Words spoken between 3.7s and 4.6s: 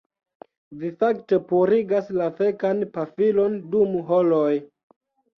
dum horoj